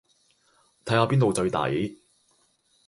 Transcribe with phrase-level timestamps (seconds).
[0.83, 2.01] 睇吓邊度最抵